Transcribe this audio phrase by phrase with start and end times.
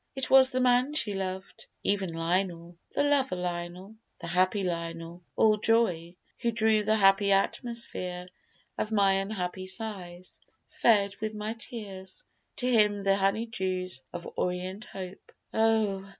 [0.15, 5.57] It was the man she loved, even Lionel, The lover Lionel, the happy Lionel, All
[5.57, 8.25] joy; who drew the happy atmosphere
[8.79, 12.23] Of my unhappy sighs, fed with my tears,
[12.55, 15.31] To him the honey dews of orient hope.
[15.53, 16.09] Oh!